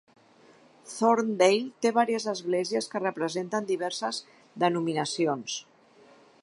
Thorndale 0.93 1.67
té 1.85 1.91
vàries 1.97 2.25
esglésies 2.33 2.89
que 2.93 3.03
representen 3.05 3.69
diverses 3.75 4.23
denominacions. 4.65 5.63